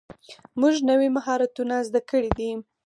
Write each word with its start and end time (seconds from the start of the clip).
موږ 0.59 0.75
نوي 0.89 1.09
مهارتونه 1.17 1.75
زده 1.87 2.01
کړي 2.09 2.29
دي. 2.37 2.51